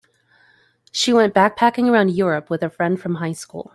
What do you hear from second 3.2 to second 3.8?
high school.